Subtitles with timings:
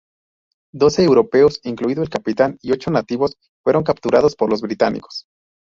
[0.73, 5.27] Doce europeos, incluido el capitán, y ocho nativos, fueron capturados por los británicos.